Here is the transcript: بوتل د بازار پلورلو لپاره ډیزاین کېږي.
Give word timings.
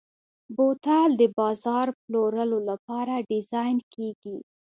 بوتل 0.55 1.09
د 1.21 1.23
بازار 1.39 1.87
پلورلو 2.03 2.57
لپاره 2.69 3.13
ډیزاین 3.29 3.77
کېږي. 3.93 4.37